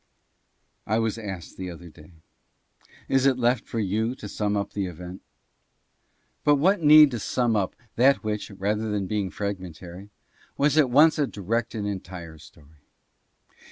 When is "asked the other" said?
1.19-1.89